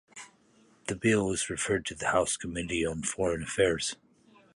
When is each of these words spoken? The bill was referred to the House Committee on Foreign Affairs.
The 0.87 0.95
bill 0.95 1.27
was 1.27 1.47
referred 1.47 1.85
to 1.85 1.93
the 1.93 2.07
House 2.07 2.35
Committee 2.35 2.83
on 2.83 3.03
Foreign 3.03 3.43
Affairs. 3.43 3.97